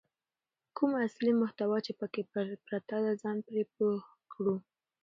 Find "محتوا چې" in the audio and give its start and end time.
1.41-1.91